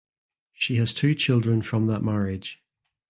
[0.53, 2.63] She has two children from that marriage.